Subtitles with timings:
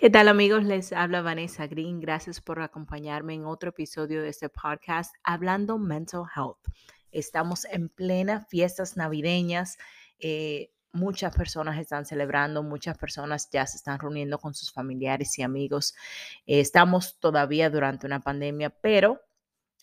[0.00, 0.62] ¿Qué tal amigos?
[0.62, 1.98] Les habla Vanessa Green.
[1.98, 6.72] Gracias por acompañarme en otro episodio de este podcast Hablando Mental Health.
[7.10, 9.76] Estamos en plena fiestas navideñas.
[10.20, 15.42] Eh, muchas personas están celebrando, muchas personas ya se están reuniendo con sus familiares y
[15.42, 15.96] amigos.
[16.46, 19.20] Eh, estamos todavía durante una pandemia, pero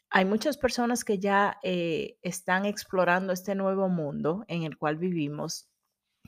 [0.10, 5.68] hay muchas personas que ya eh, están explorando este nuevo mundo en el cual vivimos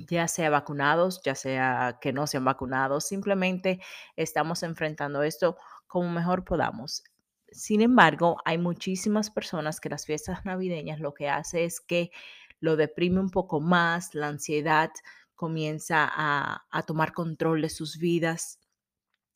[0.08, 3.82] ya sea vacunados, ya sea que no sean vacunados, simplemente
[4.16, 7.04] estamos enfrentando esto como mejor podamos.
[7.52, 12.12] Sin embargo, hay muchísimas personas que las fiestas navideñas lo que hace es que
[12.60, 14.92] lo deprime un poco más, la ansiedad
[15.36, 18.60] comienza a, tomar control de sus vidas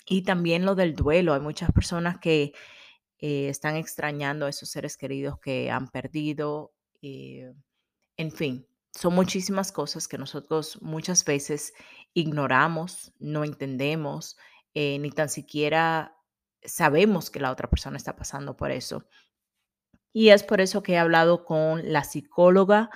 [0.05, 1.33] y también lo del duelo.
[1.33, 2.53] Hay muchas personas que
[3.19, 6.73] eh, están extrañando a esos seres queridos que han perdido.
[7.03, 7.53] Eh,
[8.17, 11.73] en fin, son muchísimas cosas que nosotros muchas veces
[12.13, 14.37] ignoramos, no entendemos,
[14.73, 16.17] eh, ni tan siquiera
[16.63, 19.07] sabemos que la otra persona está pasando por eso.
[20.13, 22.89] Y es por eso que he hablado con la psicóloga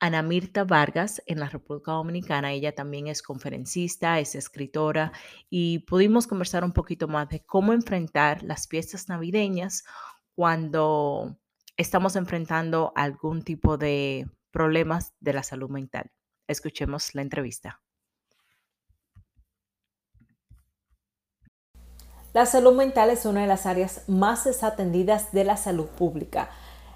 [0.00, 2.52] Ana Mirta Vargas en la República Dominicana.
[2.52, 5.12] Ella también es conferencista, es escritora
[5.50, 9.84] y pudimos conversar un poquito más de cómo enfrentar las fiestas navideñas
[10.34, 11.38] cuando
[11.76, 16.10] estamos enfrentando algún tipo de problemas de la salud mental.
[16.48, 17.80] Escuchemos la entrevista.
[22.34, 26.50] La salud mental es una de las áreas más desatendidas de la salud pública.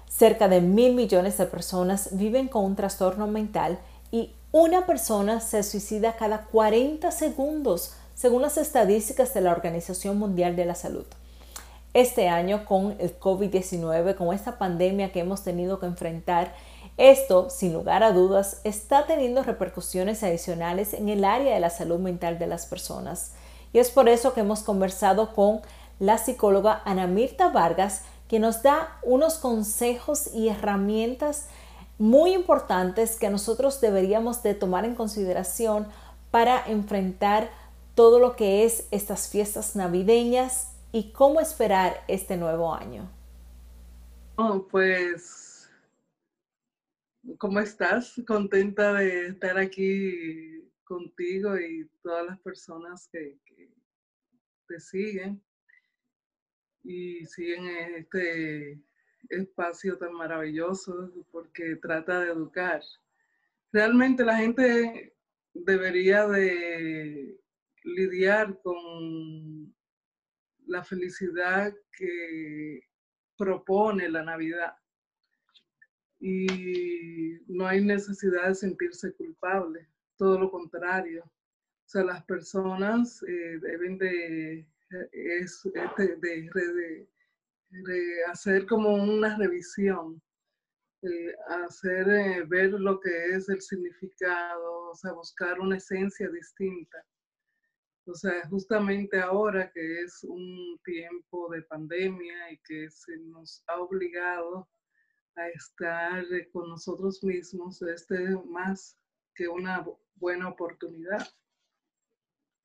[0.09, 3.79] Cerca de mil millones de personas viven con un trastorno mental
[4.11, 10.57] y una persona se suicida cada 40 segundos, según las estadísticas de la Organización Mundial
[10.57, 11.05] de la Salud.
[11.93, 16.53] Este año, con el COVID-19, con esta pandemia que hemos tenido que enfrentar,
[16.97, 21.99] esto, sin lugar a dudas, está teniendo repercusiones adicionales en el área de la salud
[21.99, 23.33] mental de las personas.
[23.71, 25.61] Y es por eso que hemos conversado con
[25.99, 31.47] la psicóloga Ana Mirta Vargas, que nos da unos consejos y herramientas
[31.97, 35.87] muy importantes que nosotros deberíamos de tomar en consideración
[36.31, 37.49] para enfrentar
[37.95, 43.09] todo lo que es estas fiestas navideñas y cómo esperar este nuevo año.
[44.35, 45.52] Oh, pues
[47.37, 48.21] ¿Cómo estás?
[48.27, 53.39] Contenta de estar aquí contigo y todas las personas que,
[54.67, 55.41] te siguen
[56.83, 58.81] y siguen este
[59.29, 62.81] espacio tan maravilloso porque trata de educar.
[63.71, 65.15] Realmente la gente
[65.53, 67.39] debería de
[67.83, 69.73] lidiar con
[70.65, 72.81] la felicidad que
[73.37, 74.75] propone la Navidad
[76.25, 81.25] y no hay necesidad de sentirse culpable, todo lo contrario.
[81.25, 84.65] O sea, las personas eh, deben de,
[85.11, 87.07] es, este, de,
[88.31, 90.21] hacer como una revisión,
[91.01, 97.05] eh, hacer eh, ver lo que es el significado, o sea, buscar una esencia distinta.
[98.05, 103.81] O sea, justamente ahora que es un tiempo de pandemia y que se nos ha
[103.81, 104.69] obligado
[105.35, 108.97] a estar con nosotros mismos, este más
[109.35, 109.85] que una
[110.15, 111.27] buena oportunidad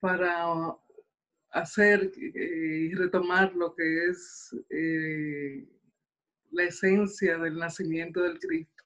[0.01, 0.77] para
[1.51, 5.67] hacer eh, y retomar lo que es eh,
[6.51, 8.85] la esencia del nacimiento del Cristo.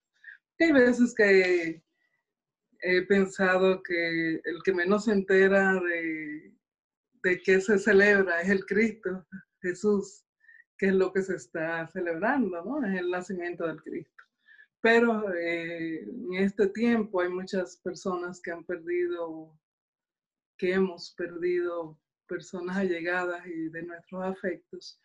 [0.58, 1.82] Hay veces que
[2.80, 6.54] he pensado que el que menos se entera de,
[7.22, 9.26] de qué se celebra es el Cristo,
[9.60, 10.21] Jesús
[10.82, 12.84] que es lo que se está celebrando, ¿no?
[12.84, 14.24] Es el nacimiento del Cristo.
[14.80, 19.56] Pero eh, en este tiempo hay muchas personas que han perdido,
[20.58, 25.00] que hemos perdido personas allegadas y de nuestros afectos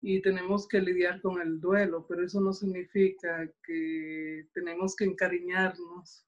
[0.00, 6.24] y tenemos que lidiar con el duelo, pero eso no significa que tenemos que encariñarnos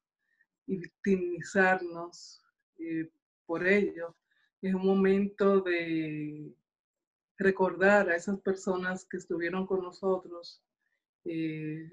[0.67, 2.43] y victimizarnos
[2.79, 3.09] eh,
[3.45, 4.17] por ello.
[4.61, 6.53] Es un momento de
[7.39, 10.61] recordar a esas personas que estuvieron con nosotros,
[11.25, 11.89] eh,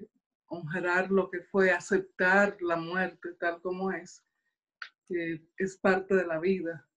[0.47, 4.23] honrar lo que fue, aceptar la muerte tal como es,
[5.07, 6.87] que es parte de la vida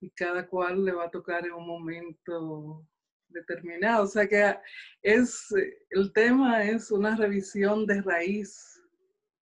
[0.00, 2.86] y cada cual le va a tocar en un momento
[3.28, 4.04] determinado.
[4.04, 4.56] O sea que
[5.02, 5.46] es,
[5.90, 8.70] el tema es una revisión de raíz.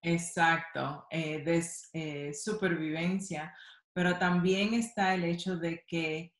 [0.05, 1.63] Exacto, eh, de
[1.93, 3.55] eh, supervivencia,
[3.93, 6.32] pero también está el hecho de que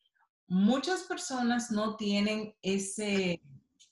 [0.54, 3.42] muchas personas no tienen ese,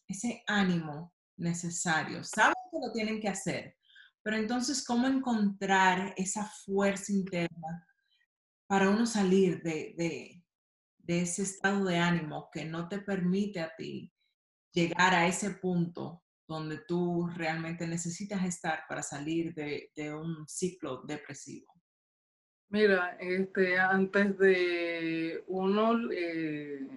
[0.08, 3.78] ese ánimo necesario, saben que lo tienen que hacer,
[4.22, 7.88] pero entonces, ¿cómo encontrar esa fuerza interna
[8.68, 10.44] para uno salir de,
[10.98, 14.14] de ese estado de ánimo que no te permite a ti
[14.72, 21.71] llegar a ese punto donde tú realmente necesitas estar para salir de, un ciclo depresivo?
[22.72, 26.88] Mira, este, antes de uno eh,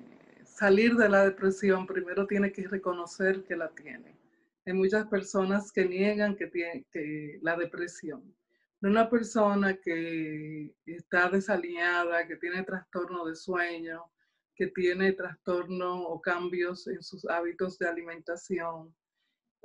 [0.44, 4.16] salir de la depresión, primero tiene que reconocer que la tiene.
[4.64, 8.22] Hay muchas personas que niegan que tiene que la depresión.
[8.82, 14.04] Una persona que está desalineada, que tiene trastorno de sueño,
[14.54, 18.94] que tiene trastorno o cambios en sus hábitos de alimentación,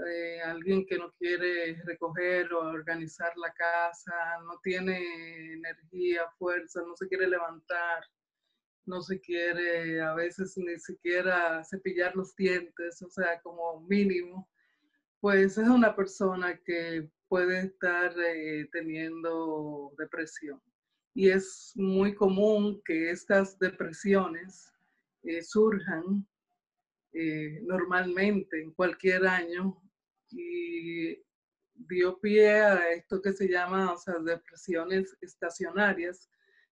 [0.08, 4.14] eh, alguien que no quiere recoger o organizar la casa,
[4.46, 8.06] no tiene energía, fuerza, no se quiere levantar,
[8.86, 14.48] no se quiere a veces ni siquiera cepillar los dientes, o sea, como mínimo,
[15.20, 20.62] pues es una persona que puede estar eh, teniendo depresión.
[21.14, 24.72] Y es muy común que estas depresiones
[25.24, 26.26] eh, surjan
[27.64, 29.76] normalmente en cualquier año
[30.32, 31.22] y
[31.74, 36.30] dio pie a esto que se llama, o sea, depresiones estacionarias,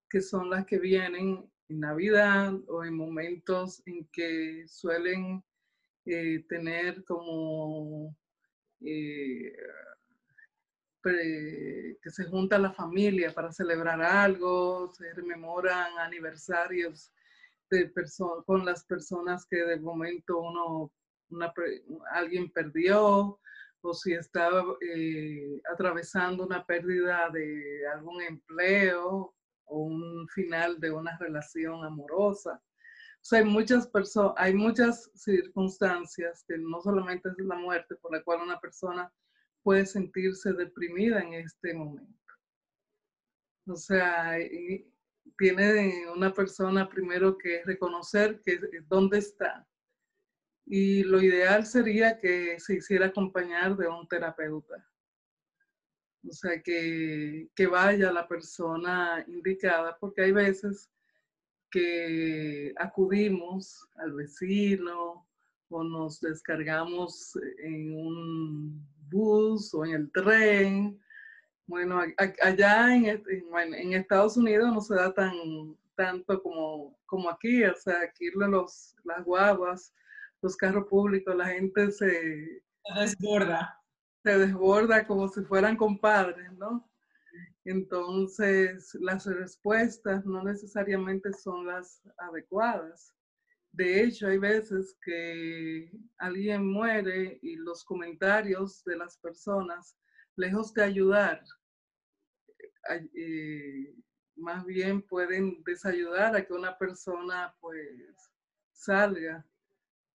[0.09, 5.44] que son las que vienen en Navidad o en momentos en que suelen
[6.06, 8.15] eh, tener como
[8.81, 9.54] eh,
[11.04, 17.12] que se junta la familia para celebrar algo, se rememoran aniversarios
[17.69, 17.92] de
[18.45, 20.92] con las personas que de momento uno,
[22.12, 23.39] alguien perdió,
[23.81, 29.33] o si estaba eh, atravesando una pérdida de algún empleo
[29.65, 32.62] o un final de una relación amorosa.
[33.31, 38.41] Hay muchas personas, hay muchas circunstancias que no solamente es la muerte por la cual
[38.41, 39.12] una persona
[39.63, 42.13] puede sentirse deprimida en este momento.
[43.68, 44.38] O sea,
[45.38, 49.68] tiene una persona primero que reconocer que dónde está,
[50.69, 54.85] y lo ideal sería que se hiciera acompañar de un terapeuta.
[56.27, 60.91] O sea, que, que vaya la persona indicada, porque hay veces
[61.71, 65.25] que acudimos al vecino
[65.69, 70.99] o nos descargamos en un bus o en el tren.
[71.65, 72.01] Bueno,
[72.41, 75.33] allá en, en, Estados Unidos no se da tan
[75.95, 79.93] tanto como, como aquí, o sea, aquí los, las guaguas
[80.41, 83.73] los carros públicos, la gente se, se desborda.
[84.23, 86.89] Se desborda como si fueran compadres, ¿no?
[87.65, 93.13] Entonces, las respuestas no necesariamente son las adecuadas.
[93.71, 99.97] De hecho, hay veces que alguien muere y los comentarios de las personas,
[100.35, 101.43] lejos de ayudar,
[103.15, 103.93] eh,
[104.37, 108.15] más bien pueden desayudar a que una persona pues
[108.71, 109.45] salga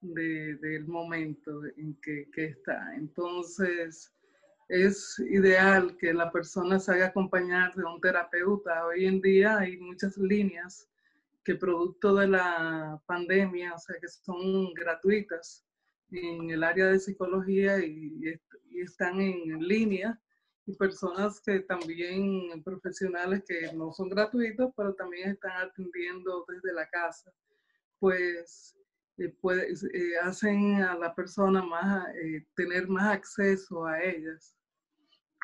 [0.03, 2.95] del momento en que, está.
[2.97, 4.13] Entonces,
[4.69, 8.87] es ideal que la persona se haga acompañar de un terapeuta.
[8.87, 10.89] Hoy en día hay muchas líneas
[11.45, 15.65] que producto de la pandemia, o sea, que son gratuitas
[16.11, 18.39] en el área de psicología y
[18.75, 20.21] están en línea
[20.67, 26.89] y personas que también, profesionales que no son gratuitos, pero también están atendiendo desde la
[26.89, 27.33] casa,
[27.99, 28.77] pues
[29.19, 29.35] eh,
[29.95, 34.55] eh, hacen a la persona más, eh, tener más acceso a ellas,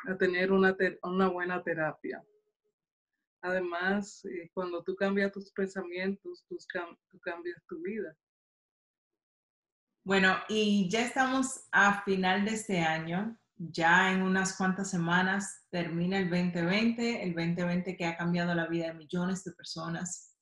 [0.07, 2.23] a tener una, una buena terapia.
[3.41, 6.57] Además, cuando tú cambias tus pensamientos, tú,
[7.09, 8.13] tú cambias tu vida.
[10.03, 16.17] Bueno, y ya estamos a final de este año, ya en unas cuantas semanas termina
[16.17, 20.35] el 2020, el 2020 que ha cambiado la vida de millones de personas.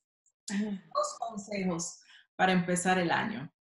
[0.48, 2.00] Dos consejos
[2.38, 3.52] para empezar el año?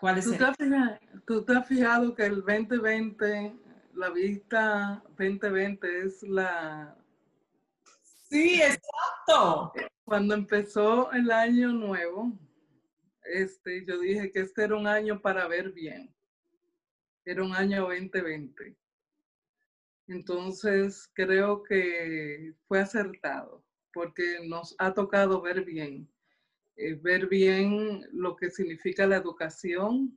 [0.00, 3.54] ¿Cuál es ¿Tú, te has fijado, ¿Tú te has fijado que el 2020,
[3.94, 6.96] la vista 2020 es la...
[8.28, 9.72] Sí, exacto.
[10.04, 12.36] Cuando empezó el año nuevo,
[13.22, 16.12] este, yo dije que este era un año para ver bien.
[17.24, 18.76] Era un año 2020.
[20.08, 26.10] Entonces, creo que fue acertado, porque nos ha tocado ver bien.
[26.80, 30.16] Eh, ver bien lo que significa la educación,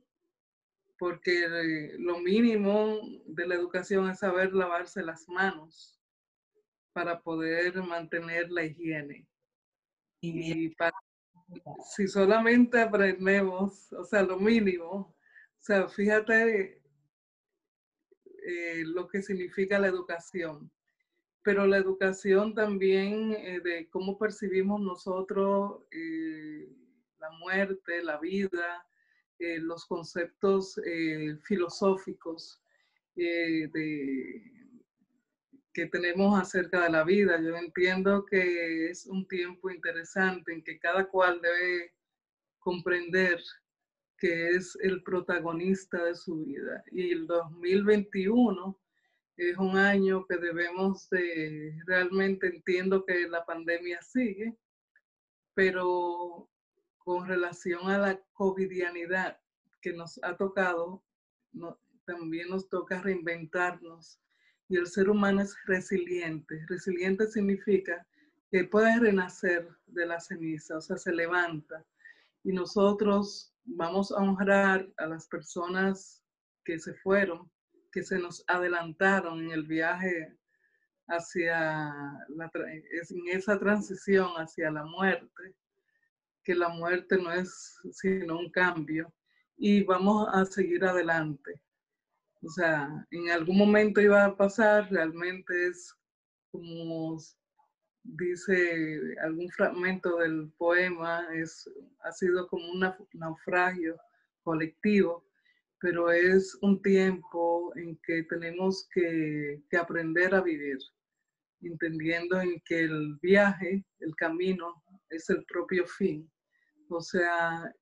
[0.96, 6.00] porque lo mínimo de la educación es saber lavarse las manos
[6.92, 9.26] para poder mantener la higiene.
[10.20, 10.72] Y
[11.96, 15.16] si solamente aprendemos, o sea, lo mínimo, o
[15.58, 16.80] sea, fíjate
[18.44, 20.70] eh, lo que significa la educación
[21.42, 26.68] pero la educación también eh, de cómo percibimos nosotros, eh,
[27.18, 28.86] las muerte, la vida,
[29.38, 30.80] eh, los conceptos
[31.44, 32.62] filosóficos
[33.14, 34.42] de,
[35.72, 37.40] que tenemos acerca de la vida.
[37.40, 41.92] Yo entiendo que es un tiempo interesante en que cada cual debe
[42.58, 43.40] comprender
[44.16, 46.84] que es el protagonista de su vida.
[46.92, 48.81] Y el 2021
[49.36, 54.56] es un año que debemos de, realmente entiendo que la pandemia sigue,
[55.54, 56.48] pero
[56.98, 59.38] con relación a la covidianidad
[59.80, 61.02] que nos ha tocado,
[62.04, 64.20] también nos toca reinventarnos.
[64.68, 66.64] Y el ser humano es resiliente.
[66.68, 68.06] Resiliente significa
[68.50, 71.84] que puede renacer de la ceniza, o sea, se levanta.
[72.44, 76.22] Y nosotros vamos a honrar a las personas
[76.64, 77.50] que se fueron,
[77.92, 80.36] que se nos adelantaron en el viaje
[81.08, 81.82] hacia
[82.28, 85.54] la, en esa transición hacia la muerte,
[86.42, 89.12] que la muerte no es sino un cambio
[89.56, 91.60] y vamos a seguir adelante.
[92.42, 95.94] O sea, en algún momento iba a pasar, realmente es
[96.50, 97.18] como
[98.04, 101.68] dice algún fragmento del poema, es,
[102.02, 103.96] ha sido como un naufragio
[104.42, 105.24] colectivo,
[105.82, 110.78] pero es un tiempo en que tenemos que, que aprender a vivir,
[111.60, 116.30] entendiendo en que el viaje, el camino, es el propio fin.
[116.88, 117.74] O sea,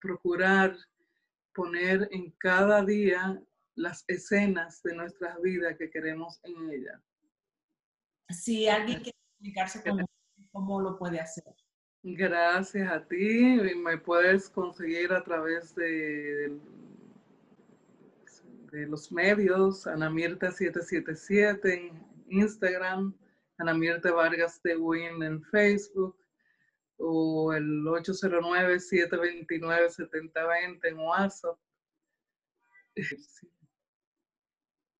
[0.00, 0.76] procurar
[1.54, 3.40] poner en cada día
[3.76, 7.00] las escenas de nuestras vidas que queremos en ella.
[8.28, 10.04] Si alguien quiere comunicarse con
[10.50, 11.44] ¿cómo lo puede hacer?
[12.02, 13.60] Gracias a ti.
[13.76, 16.58] Me puedes conseguir a través de,
[18.70, 23.14] de los medios, Ana Mirta 777 en Instagram,
[23.58, 26.16] Ana Mirta Vargas de Win en Facebook
[26.98, 31.58] o el 809-729-7020 en WhatsApp.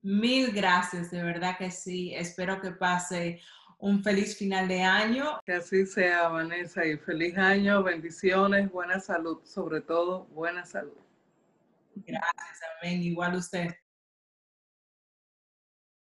[0.03, 2.13] Mil gracias, de verdad que sí.
[2.15, 3.39] Espero que pase
[3.77, 5.39] un feliz final de año.
[5.45, 10.97] Que así sea, Vanessa, y feliz año, bendiciones, buena salud, sobre todo buena salud.
[11.95, 13.01] Gracias, amén.
[13.03, 13.69] Igual usted.